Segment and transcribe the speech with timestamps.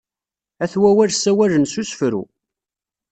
[0.63, 2.23] At wawal ssawalen s usefru.